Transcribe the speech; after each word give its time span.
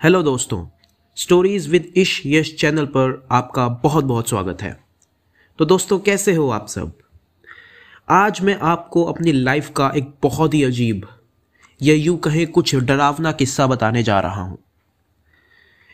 Hello 0.00 0.22
दोस्तों 0.22 0.58
stories 1.16 1.68
with 1.68 1.84
इश 1.96 2.10
यश 2.26 2.52
channel 2.54 2.86
पर 2.86 3.26
आपका 3.32 3.66
बहुत 3.82 4.04
बहुत 4.04 4.28
स्वागत 4.28 4.62
है। 4.62 4.72
तो 5.58 5.64
दोस्तों, 5.64 5.98
कैसे 5.98 6.34
हो 6.34 6.48
आप 6.48 6.66
सब? 6.68 6.92
आज 8.08 8.40
मैं 8.40 8.58
आपको 8.62 9.04
अपनी 9.04 9.32
लाइफ 9.32 9.70
का 9.76 9.90
एक 9.96 10.12
बहुत 10.22 10.54
ही 10.54 10.62
अजीब, 10.64 11.06
या 11.80 11.94
यूँ 11.94 12.16
कहें 12.18 12.46
कुछ 12.46 12.74
डरावना 12.76 13.32
किस्सा 13.32 13.66
बताने 13.66 14.02
जा 14.02 14.18
रहा 14.20 14.42
हूँ। 14.42 14.58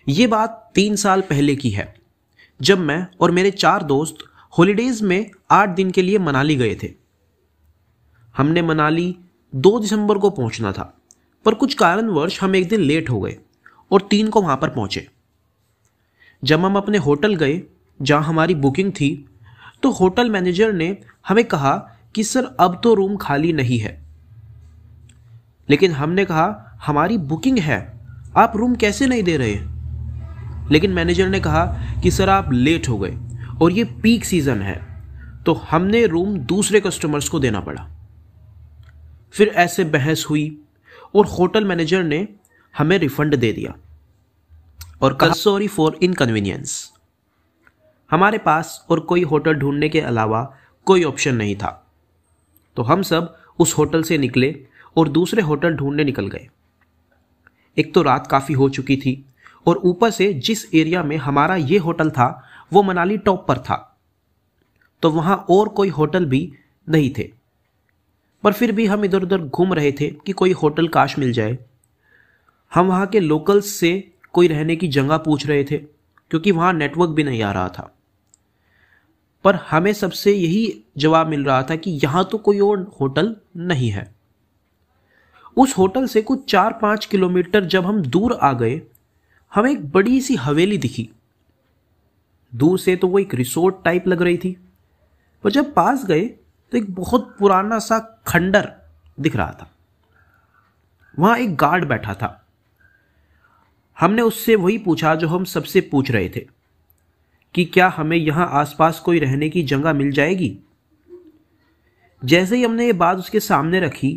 ये 0.07 0.27
बात 0.27 0.73
तीन 0.75 0.96
साल 0.96 1.21
पहले 1.21 1.55
की 1.57 1.71
है, 1.71 1.94
जब 2.61 2.79
मैं 2.79 3.07
और 3.21 3.30
मेरे 3.30 3.50
चार 3.50 3.82
दोस्त 3.85 4.25
हॉलीडेज 4.53 5.03
में 5.03 5.30
आठ 5.50 5.69
दिन 5.69 5.91
के 5.91 6.03
लिए 6.03 6.19
मनाली 6.19 6.57
गए 6.57 6.75
थे। 6.82 6.93
हमने 8.35 8.63
मनाली 8.63 9.14
दो 9.53 9.79
दिसंबर 9.79 10.19
को 10.19 10.30
पहुँचना 10.32 10.72
था, 10.72 10.93
पर 11.46 11.55
कुछ 11.55 11.75
कारणवश 11.75 12.41
हम 12.43 12.57
एक 12.57 12.69
दिन 12.69 12.80
लेट 12.80 13.11
हो 13.11 13.21
गए। 13.21 13.39
और 13.93 14.07
तीन 14.11 14.29
को 14.29 14.43
वहाँ 14.43 14.57
पर 14.57 14.69
पहुँचे। 14.69 15.09
जब 16.45 16.64
हम 16.64 16.77
अपने 16.77 16.99
होटल 16.99 17.35
गए, 17.35 17.63
जहाँ 18.03 18.23
हमारी 18.23 18.55
बुकिंग 18.55 18.93
थी 18.93 19.29
तो 19.83 19.91
होटल 19.91 20.31
मैनेजर 20.31 20.73
ने 20.73 20.96
हमें 21.29 21.45
कहा 21.45 21.77
कि, 22.14 22.25
सर, 22.25 22.45
अब 22.61 22.81
तो 22.85 22.95
रूम 22.95 23.17
खाली 23.17 23.53
नहीं 23.53 23.79
है। 23.79 24.03
लेकिन 25.71 25.93
हमने 25.93 26.25
कहा, 26.25 26.79
हमारी 26.86 27.19
बुकिंग 27.19 27.59
है, 27.59 28.00
आप 28.36 28.53
रूम 28.57 28.75
कैसे 28.75 29.07
नहीं 29.07 29.23
दे 29.23 29.36
रहे? 29.36 29.59
लेकिन 30.72 30.91
मैनेजर 30.91 31.29
ने 31.29 31.41
कहा 31.41 31.67
कि, 32.03 32.11
सर, 32.11 32.28
आप 32.28 32.53
लेट 32.53 32.89
हो 32.89 32.98
गए 32.98 33.19
और 33.62 33.72
ये 33.72 33.84
पीक 33.84 34.25
सीज़न 34.25 34.62
है 34.62 34.92
तो 35.47 35.53
हमने 35.53 36.06
रूम 36.06 36.38
दूसरे 36.38 36.81
कस्टमर्स 36.81 37.28
को 37.28 37.38
देना 37.41 37.61
पड़ा। 37.61 37.88
फिर 39.33 39.48
ऐसे 39.48 39.84
बहस 39.84 40.27
हुई 40.31 40.61
और 41.14 41.27
होटल 41.27 41.64
मैनेजर 41.64 42.03
ने 42.05 42.28
हमें 42.78 42.98
रिफंड 42.98 43.36
दे 43.36 43.53
दिया। 43.53 43.75
और 45.03 45.14
कहा 45.14 45.33
सॉरी 45.33 45.69
फॉर 45.69 45.98
इनकन्वीनियंस 46.03 46.92
हमारे 48.11 48.39
पास 48.39 48.86
और 48.91 49.00
कोई 49.00 49.22
होटल 49.22 49.55
ढूँढने 49.55 49.89
के 49.89 50.00
अलावा 50.00 50.56
कोई 50.86 51.05
ऑप्शन 51.05 51.34
नहीं 51.34 51.56
था। 51.56 51.91
तो 52.77 52.83
हम 52.83 53.03
सब 53.03 53.36
उस 53.59 53.78
होटल 53.78 54.03
से 54.03 54.19
निकले 54.19 54.67
और 54.97 55.09
दूसरे 55.09 55.42
होटल 55.42 55.75
ढूँढने 55.75 56.05
निकल 56.05 56.27
गए। 56.27 56.48
एक 57.77 57.94
तो 57.94 58.03
रात 58.03 58.27
काफ़ी 58.27 58.55
हो 58.55 58.69
चुकी 58.69 58.97
थी 58.97 59.25
और 59.67 59.77
ऊपर 59.77 60.11
से 60.11 60.33
जिस 60.34 60.75
एरिया 60.75 61.03
में 61.03 61.16
हमारा 61.16 61.56
ये 61.56 61.78
होटल 61.78 62.11
था 62.11 62.48
वो 62.72 62.83
मनाली 62.83 63.19
टॉप 63.19 63.48
पर 63.48 63.59
था। 63.59 63.98
तो 65.03 65.11
वहाँ 65.11 65.47
और 65.50 65.69
कोई 65.69 65.89
होटल 65.89 66.25
भी 66.25 66.53
नहीं 66.89 67.11
थे। 67.19 67.31
पर 68.42 68.53
फिर 68.53 68.72
भी 68.72 68.87
हम 68.87 69.05
इधर 69.05 69.22
उधर 69.22 69.39
घूम 69.39 69.72
रहे 69.75 69.92
थे 69.92 70.11
कि 70.11 70.33
कोई 70.33 70.53
होटल 70.53 70.89
काश 70.89 71.19
मिल 71.19 71.33
जाए। 71.33 71.59
हम 72.72 72.87
वहाँ 72.87 73.06
के 73.06 73.20
लोकल्स 73.20 73.66
से 73.66 74.11
कोई 74.33 74.48
रहने 74.48 74.77
की 74.77 74.88
जगह 74.88 75.16
पूछ 75.16 75.47
रहे 75.47 75.64
थे, 75.64 75.78
क्योंकि 76.30 76.50
वहाँ 76.50 76.72
नेटवर्क 76.72 77.11
भी 77.11 77.25
नहीं 77.25 77.42
आ 77.42 77.52
रहा 77.52 77.69
था। 77.69 77.94
पर 79.44 79.55
हमें 79.55 79.92
सबसे 79.92 80.33
यही 80.33 80.84
जवाब 80.98 81.27
मिल 81.27 81.44
रहा 81.44 81.62
था 81.62 81.77
कि 81.77 81.91
यहाँ 81.91 82.25
तो 82.25 82.38
कोई 82.38 82.60
और 82.60 82.92
होटल 83.00 83.36
नहीं 83.56 83.91
है। 83.91 84.14
उस 85.56 85.78
होटल 85.78 86.06
से 86.06 86.22
कुछ 86.22 86.50
चार 86.50 86.72
पाँच 86.72 87.06
किलोमीटर 87.06 87.64
जब 87.64 87.86
हम 87.86 88.03
दूर 88.03 88.33
आ 88.33 88.53
गए, 88.53 88.83
हमें 89.55 89.70
एक 89.70 89.91
बड़ी 89.91 90.20
सी 90.20 90.34
हवेली 90.34 90.78
दिखी। 90.78 91.10
दूर 92.55 92.78
से 92.78 92.97
तो 92.97 93.08
वो 93.08 93.19
एक 93.19 93.34
रिसोर्ट 93.34 93.75
टाइप 93.84 94.08
लग 94.08 94.22
रही 94.22 94.36
थी। 94.36 94.56
पर 95.44 95.50
जब 95.50 95.75
पास 95.75 96.05
गए 96.05 96.25
तो 96.72 96.78
एक 96.78 96.94
बहुत 96.94 97.36
पुराना 97.38 97.78
सा 97.78 97.99
खंडर 98.26 98.72
दिख 99.20 99.37
रहा 99.37 99.53
था। 99.53 99.70
वहाँ 101.19 101.38
एक 101.38 101.56
गार्ड 101.56 101.84
बैठा 101.84 102.14
था। 102.14 102.41
हमने 103.98 104.22
उससे 104.22 104.56
वही 104.56 104.78
पूछा 104.78 105.14
जो 105.14 105.28
हम 105.28 105.44
सबसे 105.44 105.80
पूछ 105.80 106.10
रहे 106.10 106.28
थे, 106.28 106.47
कि 107.54 107.64
क्या 107.64 107.88
हमें 107.88 108.16
यहाँ 108.16 108.48
आसपास 108.53 108.98
कोई 109.00 109.19
रहने 109.19 109.48
की 109.48 109.62
जगह 109.62 109.92
मिल 109.92 110.10
जाएगी? 110.12 110.56
जैसे 112.22 112.56
ही 112.56 112.64
हमने 112.64 112.86
ये 112.86 112.92
बात 112.92 113.19
उसके 113.19 113.41
सामने 113.41 113.81
रखी, 113.81 114.10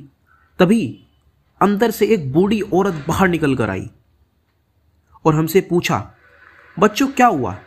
तभी 0.59 1.06
अंदर 1.62 1.91
से 1.91 2.06
एक 2.06 2.31
बूढ़ी 2.34 2.62
औरत 2.62 3.06
बाहर 3.08 3.28
निकल 3.28 3.56
कर 3.56 3.69
आई 3.69 3.90
और 5.25 5.35
हमसे 5.35 5.62
पूछा, 5.62 6.12
बच्चों, 6.78 7.08
क्या 7.08 7.28
हुआ? 7.28 7.58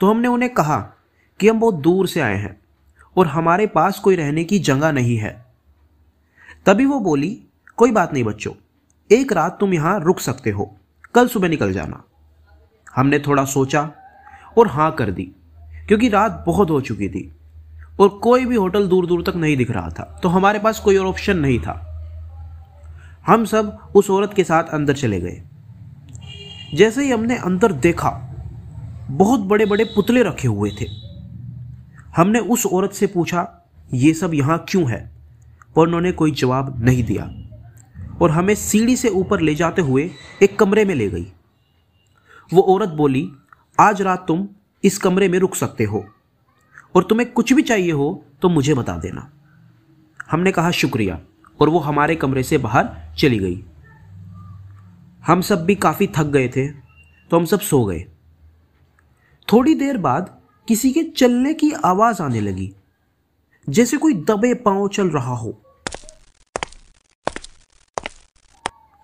तो 0.00 0.06
हमने 0.06 0.28
उन्हें 0.28 0.52
कहा 0.54 0.78
कि 1.40 1.48
हम 1.48 1.60
बहुत 1.60 1.74
दूर 1.74 2.06
से 2.06 2.20
आए 2.20 2.36
हैं 2.36 2.56
और 3.16 3.26
हमारे 3.26 3.66
पास 3.66 3.98
कोई 3.98 4.16
रहने 4.16 4.44
की 4.44 4.58
जगह 4.58 4.92
नहीं 4.92 5.16
है। 5.16 5.32
तभी 6.66 6.86
वो 6.86 7.00
बोली, 7.00 7.38
कोई 7.78 7.90
बात 7.90 8.12
नहीं 8.12 8.24
बच्चों, 8.24 8.52
एक 9.10 9.32
रात 9.32 9.56
तुम 9.60 9.74
यहाँ 9.74 9.98
रुक 10.00 10.20
सकते 10.20 10.50
हो। 10.50 10.76
कल 11.14 11.28
सुबह 11.28 11.48
निकल 11.48 11.72
जाना। 11.72 12.02
हमने 12.96 13.18
थोड़ा 13.18 13.44
सोचा 13.44 13.90
और 14.58 14.68
हाँ 14.68 14.90
कर 14.92 15.10
दी, 15.10 15.30
क्योंकि 15.88 16.08
रात 16.08 16.42
बहुत 16.46 16.70
हो 16.70 16.80
चुकी 16.80 17.08
थी 17.08 17.30
और 18.00 18.08
कोई 18.22 18.44
भी 18.44 18.56
होटल 18.56 18.86
दूर 18.88 19.06
दूर 19.06 19.22
तक 19.22 19.36
नहीं 19.36 19.56
दिख 19.56 19.70
रहा 19.70 19.88
था 19.90 20.04
तो 20.22 20.28
हमारे 20.28 20.58
पास 20.58 20.80
कोई 20.80 20.96
और 20.96 21.06
ऑप्शन 21.06 21.38
नहीं 21.38 21.58
था। 21.58 21.80
हम 23.26 23.44
सब 23.44 23.78
उस 23.96 24.10
औरत 24.10 24.34
के 24.34 24.44
साथ 24.44 24.72
अंदर 24.72 24.94
चले 24.94 25.20
गए। 25.20 25.42
जैसे 26.74 27.04
ही 27.04 27.10
हमने 27.10 27.36
अंदर 27.38 27.72
देखा, 27.72 28.10
बहुत 29.10 29.40
बड़े 29.40 29.66
बड़े 29.66 29.84
पुतले 29.86 30.22
रखे 30.22 30.48
हुए 30.48 30.70
थे। 30.70 30.86
हमने 32.16 32.38
उस 32.38 32.66
औरत 32.66 32.92
से 32.92 33.06
पूछा, 33.06 33.46
ये 33.94 34.12
सब 34.14 34.34
यहाँ 34.34 34.64
क्यों 34.68 34.90
है? 34.90 34.98
पर 35.76 35.82
उन्होंने 35.82 36.12
कोई 36.12 36.30
जवाब 36.32 36.84
नहीं 36.84 37.04
दिया। 37.04 37.24
और 38.22 38.30
हमें 38.30 38.54
सीढ़ी 38.54 38.96
से 38.96 39.08
ऊपर 39.08 39.40
ले 39.40 39.54
जाते 39.54 39.82
हुए 39.82 40.10
एक 40.42 40.58
कमरे 40.58 40.84
में 40.84 40.94
ले 40.94 41.08
गई। 41.10 41.26
वो 42.50 42.62
औरत 42.64 42.88
बोली, 42.88 43.30
आज 43.78 44.02
रात 44.02 44.24
तुम 44.28 44.48
इस 44.84 44.98
कमरे 44.98 45.28
में 45.28 45.38
रुक 45.38 45.54
सकते 45.54 45.84
हो 45.84 46.04
और 46.94 47.04
तुम्हें 47.04 47.30
कुछ 47.32 47.52
भी 47.52 47.62
चाहिए 47.62 47.92
हो 47.92 48.24
तो 48.42 48.48
मुझे 48.48 48.74
बता 48.74 48.96
देना। 48.96 49.30
हमने 50.30 50.52
कहा, 50.52 50.70
शुक्रिया। 50.70 51.20
और 51.60 51.68
वो 51.68 51.78
हमारे 51.78 52.14
कमरे 52.16 52.42
से 52.42 52.58
बाहर 52.58 52.88
चली 53.18 53.38
गई। 53.38 53.64
हम 55.26 55.40
सब 55.40 55.64
भी 55.64 55.74
काफ़ी 55.74 56.06
थक 56.06 56.26
गए 56.26 56.48
थे 56.48 56.68
तो 57.30 57.36
हम 57.36 57.44
सब 57.44 57.60
सो 57.60 57.84
गए। 57.84 58.04
थोड़ी 59.48 59.74
देर 59.74 59.98
बाद 59.98 60.36
किसी 60.68 60.90
के 60.92 61.02
चलने 61.10 61.52
की 61.54 61.70
आवाज़ 61.84 62.22
आने 62.22 62.40
लगी, 62.40 62.72
जैसे 63.68 63.96
कोई 63.96 64.14
दबे 64.22 64.52
पाँव 64.54 64.88
चल 64.88 65.10
रहा 65.10 65.34
हो। 65.34 65.60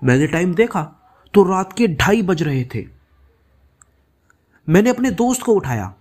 मैंने 0.03 0.27
टाइम 0.27 0.55
देखा 0.55 0.83
तो 1.35 1.43
रात 1.45 1.73
के 1.73 1.87
ढाई 1.89 2.23
बज 2.23 2.43
रहे 2.43 2.65
थे। 2.75 2.85
मैंने 4.69 4.91
अपने 4.91 5.11
दोस्त 5.11 5.43
को 5.43 5.55
उठाया, 5.55 5.93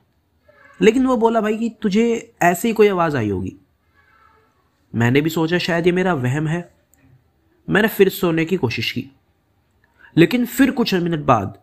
लेकिन 0.79 1.05
वो 1.05 1.17
बोला, 1.17 1.41
भाई 1.41 1.57
कि 1.57 1.69
तुझे 1.81 2.33
ऐसे 2.41 2.67
ही 2.67 2.73
कोई 2.73 2.87
आवाज़ 2.87 3.17
आई 3.17 3.29
होगी? 3.29 3.55
मैंने 4.93 5.21
भी 5.21 5.29
सोचा, 5.29 5.57
शायद 5.57 5.85
ये 5.85 5.91
मेरा 5.91 6.13
वहम 6.13 6.47
है। 6.47 6.71
मैंने 7.67 7.87
फिर 7.87 8.09
सोने 8.09 8.45
की 8.45 8.57
कोशिश 8.57 8.91
की, 8.91 9.09
लेकिन 10.17 10.45
फिर 10.45 10.71
कुछ 10.71 10.93
मिनट 10.93 11.25
बाद 11.25 11.57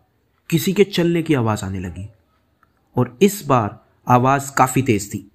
किसी 0.49 0.73
के 0.73 0.83
चलने 0.83 1.23
की 1.23 1.33
आवाज़ 1.33 1.65
आने 1.65 1.79
लगी, 1.79 2.07
और 2.95 3.17
इस 3.21 3.43
बार 3.47 3.79
आवाज़ 4.07 4.51
काफ़ी 4.57 4.81
तेज 4.81 5.13
थी 5.13 5.29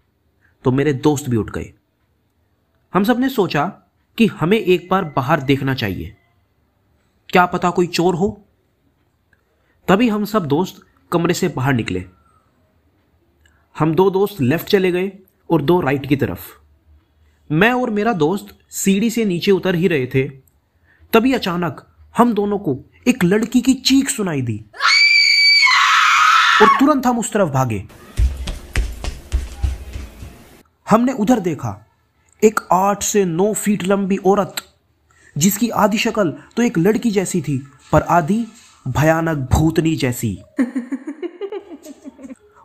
तो 0.65 0.73
मेरे 0.73 0.93
दोस्त 0.95 1.29
भी 1.29 1.37
उठ 1.37 1.51
गए। 1.51 1.73
हम 2.93 3.05
सबने 3.05 3.29
सोचा 3.29 3.67
कि 4.19 4.27
हमें 4.27 4.59
एक 4.59 4.89
बार 4.91 5.05
बाहर 5.17 5.41
देखना 5.43 5.75
चाहिए। 5.75 6.17
क्या 7.33 7.45
पता 7.47 7.71
कोई 7.71 7.87
चोर 7.87 8.15
हो? 8.15 8.29
तभी 9.89 10.09
हम 10.09 10.25
सब 10.25 10.47
दोस्त 10.47 10.81
कमरे 11.13 11.35
से 11.35 11.49
बाहर 11.49 11.75
निकले। 11.75 12.05
हम 13.79 13.95
दो 13.95 14.11
दोस्त 14.11 14.41
लेफ़्ट 14.41 14.67
चले 14.67 14.91
गए 14.93 15.13
और 15.51 15.63
दो 15.63 15.81
राइट 15.81 16.07
की 16.07 16.17
तरफ़। 16.17 16.41
मैं 17.51 17.73
और 17.73 17.91
मेरा 17.91 18.13
दोस्त 18.13 18.59
सीढ़ी 18.71 19.11
से 19.11 19.25
नीचे 19.25 19.51
उतर 19.51 19.75
ही 19.75 19.89
रहे 19.89 20.07
थे। 20.07 20.29
तभी 21.13 21.33
अचानक 21.33 21.87
हम 22.17 22.35
दोनों 22.35 22.59
को 22.59 22.77
एक 23.09 23.25
लड़की 23.25 23.61
की 23.61 23.75
चीख 23.75 24.09
सुनाई 24.09 24.43
दी 24.43 24.65
और 26.63 26.69
तुरंत 26.81 27.07
हम 27.07 27.19
उस 27.19 27.33
तरफ़ 27.33 27.49
भागे। 27.49 27.85
हमने 30.91 31.13
उधर 31.13 31.41
देखा, 31.41 31.87
एक 32.43 32.61
आठ 32.73 33.03
से 33.03 33.25
नौ 33.25 33.53
फीट 33.55 33.85
लंबी 33.85 34.17
औरत 34.17 34.55
जिसकी 35.39 35.69
आधी 35.69 35.99
शक्ल 35.99 36.31
तो 36.57 36.63
एक 36.63 36.79
लड़की 36.79 37.11
जैसी 37.11 37.43
थी 37.43 37.67
पर 37.93 38.03
आधी 38.03 38.47
भयानक 38.89 39.39
भूतनी 39.39 39.97
जैसी। 39.97 40.43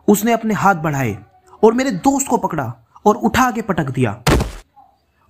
उसने 0.08 0.32
अपने 0.32 0.54
हाथ 0.54 0.74
बढ़ाए 0.74 1.24
और 1.64 1.72
मेरे 1.72 1.90
दोस्त 1.90 2.28
को 2.28 2.36
पकड़ा 2.36 2.74
और 3.06 3.16
उठा 3.16 3.50
के 3.50 3.62
पटक 3.62 3.90
दिया। 3.90 4.22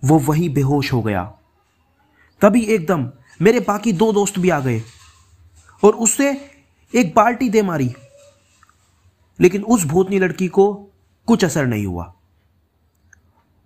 वो 0.05 0.19
वहीं 0.19 0.55
बेहोश 0.55 0.93
हो 0.93 1.03
गया। 1.03 1.25
तभी 2.41 2.63
एकदम 2.63 3.11
मेरे 3.43 3.61
बाकी 3.61 3.93
दो 3.93 4.13
दोस्त 4.13 4.39
भी 4.39 4.51
आ 4.51 4.61
गए 4.61 4.83
और 5.85 5.93
उससे 5.93 6.51
एक 6.95 7.15
बाल्टी 7.15 7.49
दे 7.49 7.63
मारी। 7.63 7.95
लेकिन 9.41 9.65
उस 9.65 9.85
भूतनी 9.85 10.19
लड़की 10.19 10.49
को 10.49 10.75
कुछ 11.27 11.45
असर 11.45 11.67
नहीं 11.67 11.87
हुआ। 11.87 12.15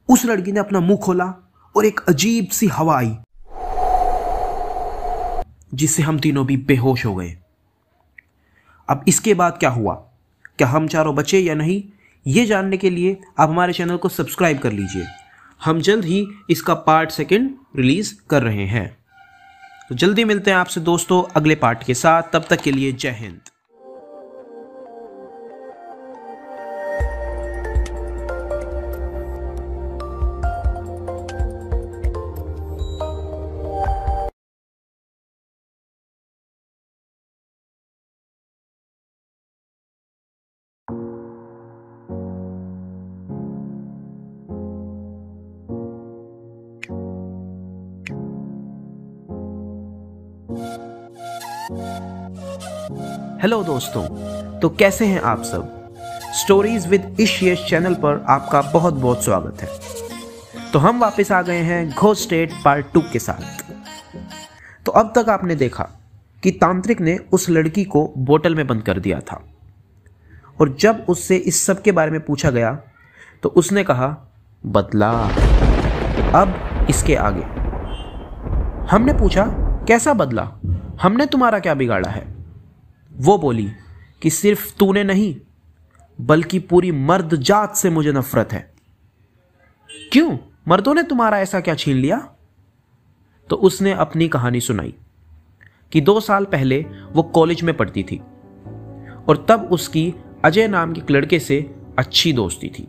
उस 0.09 0.25
लड़की 0.25 0.53
ने 0.53 0.61
अपना 0.61 0.81
मुँह 0.81 0.99
खोला 0.99 1.35
और 1.77 1.85
एक 1.85 2.01
अजीब 2.09 2.47
सी 2.47 2.67
हवा 2.67 2.99
आई। 2.99 3.19
जिससे 5.75 6.03
हम 6.03 6.19
तीनों 6.19 6.47
भी 6.47 6.57
बेहोश 6.57 7.07
हो 7.07 7.15
गए। 7.15 7.39
अब 8.89 9.05
इसके 9.09 9.35
बाद 9.35 9.57
क्या 9.59 9.71
हुआ? 9.71 9.95
क्या 10.59 10.69
हम 10.69 10.89
चारों 10.89 11.15
बचे 11.15 11.39
या 11.39 11.55
नहीं? 11.55 11.83
ये 12.27 12.47
जानने 12.47 12.77
के 12.77 12.91
लिए 12.91 13.21
आप 13.39 13.49
हमारे 13.49 13.73
चैनल 13.73 13.97
को 13.97 14.09
सब्सक्राइब 14.09 14.59
कर 14.59 14.73
लीजिए। 14.73 15.07
हम 15.65 15.81
जल्द 15.81 16.05
ही 16.05 16.29
इसका 16.51 16.75
पार्ट 16.75 17.11
सेकंड 17.11 17.55
रिलीज़ 17.77 18.15
कर 18.31 18.43
रहे 18.43 18.67
हैं। 18.67 18.97
तो 19.89 19.95
जल्दी 19.95 20.25
मिलते 20.25 20.51
हैं 20.51 20.59
आपसे 20.59 20.81
दोस्तों 20.81 21.33
अगले 21.37 21.55
पार्ट 21.55 21.85
के 21.85 21.95
साथ। 21.95 22.23
तब 22.33 22.45
तक 22.51 22.61
के 22.61 22.73
लिए 22.73 22.93
जय 22.93 23.11
हिंद। 23.11 23.41
हेलो 53.43 53.63
दोस्तों। 53.65 54.03
तो 54.61 54.69
कैसे 54.71 55.07
हैं 55.07 55.21
आप 55.21 55.43
सब? 55.43 55.95
स्टोरीज 56.35 56.87
विद 56.87 57.17
इशियस 57.21 57.65
चैनल 57.69 57.95
पर 57.95 58.25
आपका 58.29 58.61
बहुत 58.63 58.95
बहुत 58.95 59.25
स्वागत 59.25 59.63
है। 59.63 59.69
तो 60.73 60.79
हम 60.79 61.01
वापस 61.01 61.33
आ 61.33 61.41
गए 61.43 61.61
हैं 61.61 61.91
घो 61.91 62.13
स्टेट 62.15 62.53
पार्ट 62.65 62.87
टू 62.95 63.01
के 63.13 63.19
साथ। 63.19 63.75
तो 64.87 64.93
अब 64.93 65.13
तक 65.17 65.29
आपने 65.29 65.55
देखा 65.55 65.89
कि 66.43 66.51
तांत्रिक 66.51 67.01
ने 67.01 67.17
उस 67.33 67.49
लड़की 67.51 67.85
को 67.85 68.13
बोतल 68.19 68.55
में 68.55 68.67
बंद 68.67 68.83
कर 68.83 68.99
दिया 68.99 69.21
था। 69.21 69.43
और 70.61 70.77
जब 70.81 71.05
उससे 71.09 71.37
इस 71.37 71.63
सब 71.67 71.83
के 71.83 71.93
बारे 71.93 72.11
में 72.11 72.21
पूछा 72.21 72.51
गया 72.51 72.79
तो 73.43 73.49
उसने 73.49 73.85
कहा, 73.85 74.17
बदला, 74.67 75.11
अब 76.43 76.87
इसके 76.91 77.17
आगे। 77.17 77.43
हमने 78.91 79.13
पूछा, 79.13 79.47
कैसा 79.89 80.15
बदला? 80.15 80.49
हमने 81.03 81.27
तुम्हारा 81.27 81.59
क्या 81.59 81.75
बिगाड़ा 81.75 82.11
है? 82.11 82.32
वो 83.23 83.39
बोली 83.39 83.71
कि 84.23 84.31
सिर्फ़ 84.31 84.77
तूने 84.77 85.05
नहीं, 85.05 85.37
बल्कि 86.21 86.59
पूरी 86.59 86.93
मर्द 86.93 87.35
जात 87.35 87.77
से 87.77 87.91
मुझे 87.91 88.13
नफरत 88.13 88.53
है। 88.53 88.73
क्यों? 90.13 90.39
मर्दों 90.69 90.95
ने 90.95 91.03
तुम्हारा 91.03 91.39
ऐसा 91.41 91.61
क्या 91.61 91.75
छीन 91.75 91.97
लिया? 91.97 92.35
तो 93.51 93.57
उसने 93.57 93.93
अपनी 93.93 94.29
कहानी 94.29 94.61
सुनाई 94.61 94.95
कि 95.93 96.01
दो 96.01 96.21
साल 96.21 96.45
पहले 96.45 96.87
वो 97.13 97.23
कॉलेज 97.23 97.63
में 97.63 97.77
पढ़ती 97.77 98.03
थी 98.03 98.19
और 99.29 99.47
तब 99.49 99.69
उसकी 99.73 100.15
अजय 100.45 100.69
नाम 100.69 100.93
के 100.93 101.01
एक 101.01 101.11
लड़के 101.11 101.39
से 101.39 101.75
अच्छी 101.99 102.33
दोस्ती 102.33 102.69
थी। 102.69 102.89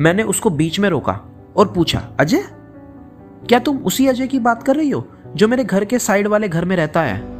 मैंने 0.00 0.22
उसको 0.22 0.50
बीच 0.50 0.80
में 0.80 0.88
रोका 0.88 1.20
और 1.56 1.72
पूछा, 1.72 1.98
अजय, 2.20 2.42
क्या 3.48 3.58
तुम 3.58 3.78
उसी 3.78 4.06
अजय 4.06 4.26
की 4.26 4.38
बात 4.38 4.62
कर 4.62 4.76
रही 4.76 4.90
हो 4.90 5.08
जो 5.36 5.48
मेरे 5.48 5.64
घर 5.64 5.84
के 5.84 5.98
साइड 5.98 6.26
वाले 6.26 6.48
घर 6.48 6.64
में 6.64 6.76
रहता 6.76 7.02
है? 7.02 7.39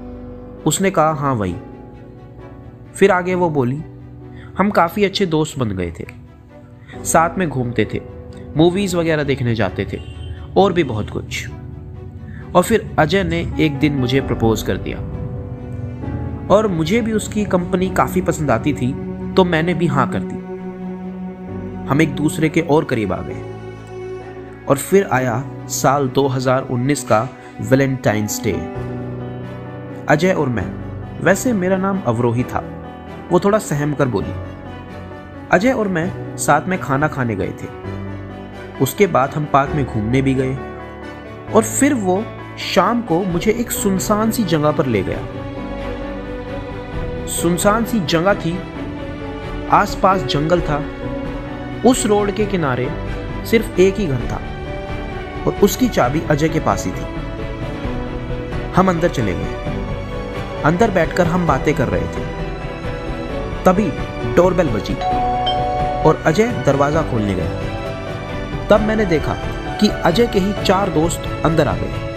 उसने 0.66 0.90
कहा 0.90 1.10
हाँ 1.10 1.34
वही. 1.34 1.56
फिर 2.94 3.10
आगे 3.10 3.34
वो 3.34 3.50
बोली, 3.50 3.82
हम 4.58 4.70
काफ़ी 4.70 5.04
अच्छे 5.04 5.26
दोस्त 5.26 5.58
बन 5.58 5.68
गए 5.68 5.92
थे। 6.00 6.06
साथ 7.04 7.38
में 7.38 7.48
घूमते 7.48 7.88
थे 7.94 8.00
मूवीज़ 8.56 8.96
वगैरह 8.96 9.22
देखने 9.22 9.54
जाते 9.54 9.86
थे, 9.92 10.00
और 10.56 10.72
भी 10.72 10.84
बहुत 10.84 11.10
कुछ। 11.10 11.50
और 12.54 12.62
फिर 12.62 12.96
अजय 12.98 13.24
ने 13.24 13.52
एक 13.60 13.78
दिन 13.78 13.92
मुझे 13.92 14.20
प्रपोज 14.20 14.62
कर 14.62 14.76
दिया। 14.76 14.98
और 16.54 16.68
मुझे 16.68 17.00
भी 17.00 17.12
उसकी 17.12 17.44
कंपनी 17.44 17.90
काफ़ी 17.90 18.20
पसंद 18.20 18.50
आती 18.50 18.72
थी 18.72 19.10
तो 19.32 19.44
मैंने 19.44 19.74
भी 19.74 19.86
हाँ 19.86 20.10
कर 20.10 20.20
दी। 20.22 20.34
हम 21.88 22.02
एक 22.02 22.14
दूसरे 22.14 22.48
के 22.48 22.60
और 22.60 22.84
करीब 22.84 23.12
आ 23.12 23.18
गए। 23.20 23.42
और 24.68 24.76
फिर 24.76 25.06
आया 25.06 25.44
साल 25.66 26.08
2019 26.08 27.04
का 27.04 27.28
वैलेंटाइंस 27.60 28.40
डे 28.44 28.52
अजय 30.10 30.32
और 30.32 30.48
मैं। 30.48 30.64
वैसे 31.24 31.52
मेरा 31.52 31.76
नाम 31.76 32.00
अवरोही 32.06 32.44
था। 32.44 32.60
वो 33.30 33.40
थोड़ा 33.40 33.58
सहम 33.58 33.92
कर 33.94 34.08
बोली, 34.08 34.32
अजय 35.52 35.72
और 35.72 35.88
मैं 35.88 36.36
साथ 36.36 36.66
में 36.66 36.78
खाना 36.80 37.08
खाने 37.08 37.36
गए 37.36 37.52
थे। 37.62 37.68
उसके 38.82 39.06
बाद 39.06 39.34
हम 39.34 39.44
पार्क 39.44 39.70
में 39.70 39.84
घूमने 39.84 40.22
भी 40.22 40.34
गए 40.34 40.54
और 41.54 41.62
फिर 41.62 41.94
वो 41.94 42.24
शाम 42.74 43.02
को 43.02 43.22
मुझे 43.24 43.52
एक 43.52 43.70
सुनसान 43.70 44.30
सी 44.30 44.44
जगह 44.44 44.72
पर 44.72 44.86
ले 44.86 45.02
गया। 45.02 45.20
सुनसान 47.26 47.84
सी 47.84 48.00
जगह 48.00 48.34
थी, 48.34 48.58
आसपास 49.72 50.22
जंगल 50.22 50.60
था। 50.60 50.82
उस 51.86 52.06
रोड 52.06 52.30
के 52.30 52.46
किनारे 52.46 52.90
सिर्फ़ 53.46 53.80
एक 53.80 53.94
ही 53.94 54.06
घर 54.06 54.28
था 54.30 54.40
और 55.46 55.52
उसकी 55.62 55.88
चाबी 55.88 56.22
अजय 56.30 56.48
के 56.48 56.60
पास 56.60 56.86
ही 56.86 56.92
थी। 56.92 57.04
हम 58.72 58.88
अंदर 58.88 59.08
चले 59.08 59.34
गए। 59.34 59.69
अंदर 60.64 60.90
बैठकर 60.90 61.26
हम 61.26 61.46
बातें 61.46 61.74
कर 61.74 61.88
रहे 61.88 62.06
थे। 62.06 62.24
तभी 63.64 63.90
डोरबेल 64.34 64.68
बजी 64.68 64.94
और 66.04 66.22
अजय 66.26 66.48
दरवाज़ा 66.66 67.02
खोलने 67.02 67.34
गया। 67.34 68.66
तब 68.68 68.80
मैंने 68.80 69.04
देखा 69.04 69.34
कि 69.80 69.88
अजय 69.88 70.26
के 70.26 70.38
ही 70.38 70.52
चार 70.64 70.90
दोस्त 70.90 71.22
अंदर 71.44 71.68
आ 71.68 71.74
गए। 71.76 72.08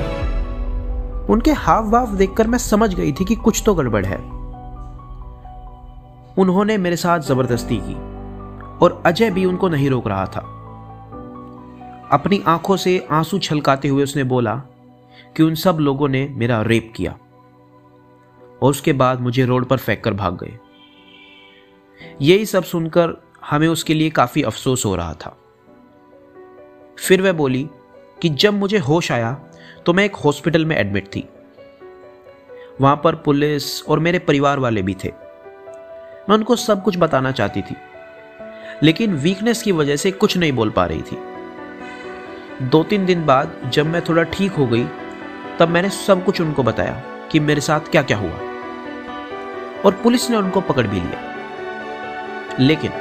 उनके 1.29 1.51
हाव 1.51 1.91
भाव 1.91 2.15
देखकर 2.15 2.47
मैं 2.47 2.57
समझ 2.57 2.93
गई 2.95 3.11
थी 3.11 3.25
कि 3.25 3.35
कुछ 3.35 3.63
तो 3.65 3.73
गड़बड़ 3.73 4.05
है। 4.05 4.17
उन्होंने 6.37 6.77
मेरे 6.77 6.95
साथ 6.95 7.19
ज़बरदस्ती 7.19 7.77
की 7.83 7.95
और 8.85 9.03
अजय 9.05 9.29
भी 9.31 9.45
उनको 9.45 9.69
नहीं 9.69 9.89
रोक 9.89 10.07
रहा 10.07 10.25
था। 10.25 10.41
अपनी 12.11 12.41
आँखों 12.47 12.77
से 12.77 13.07
आँसू 13.11 13.39
छलकाते 13.39 13.87
हुए 13.87 14.03
उसने 14.03 14.23
बोला 14.23 14.55
कि 15.37 15.43
उन 15.43 15.55
सब 15.55 15.77
लोगों 15.79 16.07
ने 16.07 16.27
मेरा 16.31 16.61
रेप 16.61 16.93
किया। 16.95 17.15
और 18.63 18.69
उसके 18.69 18.93
बाद 18.93 19.21
मुझे 19.21 19.45
रोड 19.45 19.65
पर 19.65 19.77
फेंक 19.77 20.03
कर 20.03 20.13
भाग 20.13 20.37
गए। 20.37 20.57
यही 22.21 22.45
सब 22.45 22.63
सुनकर 22.63 23.15
हमें 23.45 23.67
उसके 23.67 23.93
लिए 23.93 24.09
काफ़ी 24.11 24.41
अफसोस 24.43 24.85
हो 24.85 24.95
रहा 24.95 25.13
था। 25.15 25.37
फिर 26.97 27.21
वह 27.21 27.31
बोली 27.33 27.67
कि 28.21 28.29
जब 28.29 28.53
मुझे 28.53 28.77
होश 28.79 29.11
आया 29.11 29.33
तो 29.85 29.93
मैं 29.93 30.03
एक 30.05 30.15
हॉस्पिटल 30.15 30.65
में 30.65 30.75
एडमिट 30.75 31.07
थी। 31.07 31.23
वहाँ 32.81 32.95
पर 33.03 33.15
पुलिस 33.15 33.83
और 33.83 33.99
मेरे 33.99 34.19
परिवार 34.19 34.59
वाले 34.59 34.81
भी 34.81 34.93
थे। 35.03 35.09
मैं 36.29 36.35
उनको 36.35 36.55
सब 36.55 36.83
कुछ 36.83 36.97
बताना 36.97 37.31
चाहती 37.31 37.61
थी, 37.61 37.75
लेकिन 38.83 39.15
वीकनेस 39.15 39.61
की 39.63 39.71
वजह 39.71 39.95
से 39.95 40.11
कुछ 40.11 40.37
नहीं 40.37 40.51
बोल 40.51 40.69
पा 40.69 40.85
रही 40.85 41.01
थी। 41.01 41.17
दो 42.63 42.83
तीन 42.83 43.05
दिन 43.05 43.25
बाद 43.25 43.71
जब 43.73 43.85
मैं 43.85 44.01
थोड़ा 44.01 44.23
ठीक 44.23 44.51
हो 44.51 44.67
गई, 44.67 44.85
तब 45.59 45.69
मैंने 45.69 45.89
सब 45.89 46.23
कुछ 46.25 46.41
उनको 46.41 46.63
बताया 46.63 47.01
कि 47.31 47.39
मेरे 47.39 47.61
साथ 47.61 47.91
क्या 47.91 48.01
क्या 48.03 48.17
हुआ। 48.17 48.52
और 49.85 49.91
पुलिस 49.91 50.29
ने 50.29 50.37
उनको 50.37 50.61
पकड़ 50.61 50.87
भी 50.87 50.99
लिया। 50.99 51.19
लेकिन, 52.59 52.91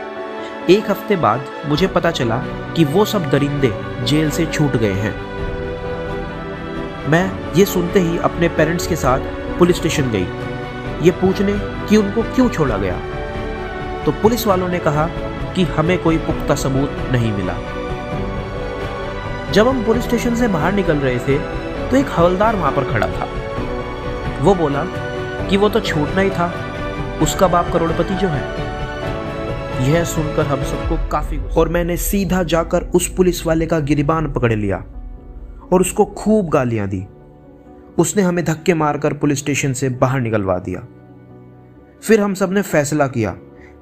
एक 0.70 0.90
हफ़्ते 0.90 1.16
बाद 1.16 1.40
मुझे 1.66 1.86
पता 1.86 2.10
चला 2.10 2.36
कि 2.76 2.84
वो 2.84 3.04
सब 3.04 3.30
दरिंदे 3.30 3.72
जेल 4.04 4.30
से 4.30 4.46
छूट 4.46 4.76
गए 4.76 4.92
हैं। 4.92 5.32
मैं 7.08 7.54
ये 7.54 7.64
सुनते 7.64 8.00
ही 8.00 8.18
अपने 8.18 8.48
पेरेंट्स 8.48 8.86
के 8.86 8.96
साथ 8.96 9.18
पुलिस 9.58 9.76
स्टेशन 9.76 10.10
गई। 10.10 10.26
ये 11.02 11.10
पूछने 11.10 11.52
कि 11.88 11.96
उनको 11.96 12.22
क्यों 12.22 12.48
छोड़ा 12.48 12.76
गया? 12.76 12.96
तो 14.04 14.12
पुलिस 14.12 14.46
वालों 14.46 14.68
ने 14.68 14.78
कहा 14.78 15.06
कि 15.54 15.62
हमें 15.62 16.02
कोई 16.02 16.18
पुख्ता 16.18 16.54
सबूत 16.54 16.90
नहीं 17.12 17.32
मिला। 17.32 17.54
जब 19.52 19.68
हम 19.68 19.84
पुलिस 19.84 20.04
स्टेशन 20.04 20.34
से 20.34 20.48
बाहर 20.48 20.72
निकल 20.72 20.96
रहे 20.96 21.18
थे 21.18 21.38
तो 21.88 21.96
एक 21.96 22.06
हवलदार 22.10 22.56
वहाँ 22.56 22.72
पर 22.72 22.84
खड़ा 22.84 23.06
था। 23.06 23.28
वो 24.40 24.54
बोला 24.54 24.84
कि 25.48 25.56
वो 25.56 25.68
तो 25.68 25.80
छूटना 25.80 26.20
ही 26.20 26.30
था 26.30 26.71
उसका 27.22 27.48
बाप 27.48 27.72
करोड़पति 27.72 28.14
जो 28.14 28.28
है, 28.28 28.40
यह 29.82 30.04
सुनकर 30.04 30.46
हम 30.46 30.62
सबको 30.62 30.96
काफ़ी 31.08 31.38
और 31.50 31.68
मैंने 31.68 31.96
सीधा 31.96 32.42
जाकर 32.42 32.82
उस 32.90 33.08
पुलिस 33.16 33.46
वाले 33.46 33.66
का 33.66 33.78
गिरिबान 33.80 34.32
पकड़ 34.32 34.52
लिया 34.52 34.76
और 35.72 35.80
उसको 35.80 36.04
खूब 36.04 36.48
गालियाँ 36.48 36.88
दी। 36.88 37.04
उसने 37.98 38.22
हमें 38.22 38.44
धक्के 38.44 38.74
मारकर 38.74 39.14
पुलिस 39.14 39.38
स्टेशन 39.38 39.72
से 39.72 39.88
बाहर 39.88 40.20
निकलवा 40.20 40.58
दिया। 40.58 40.80
फिर 42.02 42.20
हम 42.20 42.34
सबने 42.34 42.62
फैसला 42.62 43.06
किया 43.06 43.30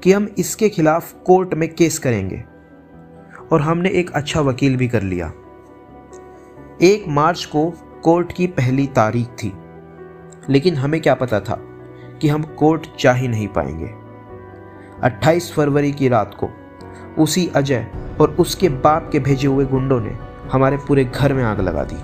कि 0.02 0.12
हम 0.12 0.28
इसके 0.38 0.68
खिलाफ 0.68 1.12
कोर्ट 1.26 1.54
में 1.54 1.68
केस 1.74 1.98
करेंगे 1.98 2.42
और 3.52 3.60
हमने 3.60 3.90
एक 3.90 4.10
अच्छा 4.10 4.40
वकील 4.40 4.76
भी 4.76 4.88
कर 4.88 5.02
लिया। 5.02 5.32
एक 6.82 7.04
मार्च 7.08 7.44
को 7.44 7.70
कोर्ट 8.04 8.32
की 8.32 8.46
पहली 8.48 8.86
तारीख 8.86 9.26
थी, 9.34 9.52
लेकिन 10.50 10.74
हमें 10.74 11.00
क्या 11.00 11.14
पता 11.14 11.40
था? 11.40 11.60
कि 12.20 12.28
हम 12.28 12.42
कोर्ट 12.58 12.86
जा 13.00 13.12
ही 13.12 13.28
नहीं 13.28 13.48
पाएँगे। 13.48 13.90
28 15.04 15.52
फरवरी 15.52 15.92
की 15.92 16.08
रात 16.08 16.34
को 16.34 16.50
उसी 17.22 17.46
अजय 17.56 17.86
और 18.20 18.30
उसके 18.30 18.68
बाप 18.68 19.08
के 19.12 19.18
भेजे 19.18 19.48
हुए 19.48 19.64
गुंडों 19.64 20.00
ने 20.00 20.16
हमारे 20.52 20.76
पूरे 20.76 21.04
घर 21.04 21.32
में 21.32 21.42
आग 21.44 21.60
लगा 21.60 21.84
दी। 21.84 21.96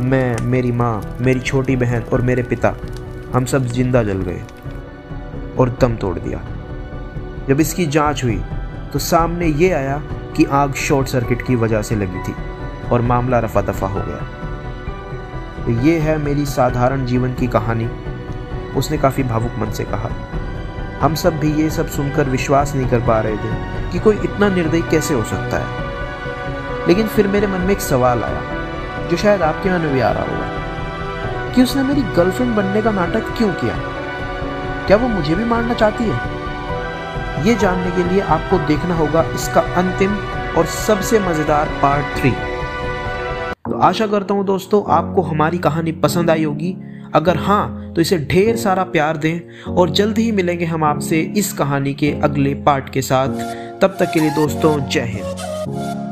मैं, 0.00 0.36
मेरी 0.42 0.72
माँ, 0.72 1.16
मेरी 1.20 1.40
छोटी 1.40 1.76
बहन 1.76 2.02
और 2.02 2.22
मेरे 2.22 2.42
पिता, 2.42 2.74
हम 3.34 3.44
सब 3.44 3.66
ज़िंदा 3.66 4.02
जल 4.02 4.22
गए 4.22 4.42
और 5.58 5.76
दम 5.80 5.96
तोड़ 5.96 6.18
दिया। 6.18 6.40
जब 7.48 7.60
इसकी 7.60 7.86
जाँच 7.86 8.24
हुई 8.24 8.42
तो 8.92 8.98
सामने 8.98 9.46
ये 9.46 9.70
आया 9.70 10.02
कि 10.36 10.44
आग 10.44 10.74
शॉर्ट 10.74 11.08
सर्किट 11.08 11.42
की 11.42 11.56
वजह 11.56 11.82
से 11.82 11.96
लगी 11.96 12.22
थी 12.22 12.34
और 12.92 13.02
मामला 13.02 13.38
रफा 13.38 13.60
दफ़ा 13.62 13.88
हो 13.88 14.00
गया। 14.00 15.64
तो 15.64 15.70
ये 15.82 15.98
है 15.98 16.16
मेरी 16.18 16.46
साधारण 16.46 17.04
जीवन 17.06 17.34
की 17.34 17.46
कहानी। 17.46 17.88
उसने 18.74 18.98
काफ़ी 18.98 19.22
भावुक 19.22 19.52
मन 19.58 19.70
से 19.70 19.84
कहा, 19.84 20.10
हम 21.00 21.14
सब 21.14 21.38
भी 21.38 21.52
ये 21.54 21.68
सब 21.70 21.88
सुनकर 21.88 22.28
विश्वास 22.28 22.74
नहीं 22.74 22.88
कर 22.88 23.00
पा 23.06 23.20
रहे 23.20 23.36
थे 23.36 23.90
कि 23.92 23.98
कोई 23.98 24.16
इतना 24.24 24.48
निर्दयी 24.48 24.82
कैसे 24.82 25.14
हो 25.14 25.22
सकता 25.24 25.58
है। 25.58 26.86
लेकिन 26.88 27.06
फिर 27.06 27.28
मेरे 27.28 27.46
मन 27.46 27.60
में 27.60 27.72
एक 27.72 27.80
सवाल 27.80 28.22
आया, 28.24 29.08
जो 29.08 29.16
शायद 29.16 29.42
आपके 29.42 29.70
मन 29.70 29.80
में 29.80 29.92
भी 29.92 30.00
आ 30.00 30.10
रहा 30.10 30.22
होगा, 30.24 31.52
कि 31.54 31.62
उसने 31.62 31.82
मेरी 31.82 32.02
गर्लफ्रेंड 32.16 32.54
बनने 32.56 32.82
का 32.82 32.90
नाटक 32.90 33.34
क्यों 33.36 33.52
किया? 33.54 33.76
क्या 34.86 34.96
वो 34.96 35.08
मुझे 35.08 35.34
भी 35.34 35.44
मारना 35.44 35.74
चाहती 35.74 36.04
है? 36.04 36.32
ये 37.46 37.54
जानने 37.54 37.90
के 37.90 38.08
लिए 38.10 38.20
आपको 38.22 38.58
देखना 38.66 38.94
होगा 38.94 39.22
इसका 39.34 39.60
अंतिम 39.76 40.16
और 40.58 40.66
सबसे 40.66 41.18
मज़ेदार 41.20 41.68
पार्ट 41.82 42.18
थ्री 42.18 42.30
तो 43.64 43.78
आशा 43.80 44.06
करता 44.06 44.34
हूँ 44.34 44.44
दोस्तों, 44.46 44.82
आपको 44.88 45.22
हमारी 45.22 45.58
कहानी 45.58 45.92
पसंद 46.00 46.30
आई 46.30 46.44
होगी। 46.44 46.76
अगर 47.14 47.36
हाँ 47.36 47.92
तो 47.94 48.00
इसे 48.00 48.18
ढेर 48.18 48.56
सारा 48.56 48.84
प्यार 48.84 49.16
दें 49.16 49.64
और 49.74 49.90
जल्द 49.90 50.18
ही 50.18 50.32
मिलेंगे 50.32 50.64
हम 50.64 50.84
आपसे 50.84 51.20
इस 51.36 51.52
कहानी 51.52 51.94
के 51.94 52.12
अगले 52.24 52.54
पार्ट 52.54 52.90
के 52.90 53.02
साथ। 53.02 53.28
तब 53.80 53.96
तक 54.00 54.10
के 54.12 54.20
लिए 54.20 54.30
दोस्तों, 54.30 54.88
जय 54.88 55.00
हिंद। 55.00 56.03